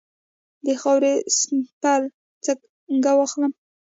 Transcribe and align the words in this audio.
د 0.65 0.67
خاورې 0.81 1.13
سمپل 1.39 2.01
څنګه 2.45 3.11
واخلم؟ 3.15 3.51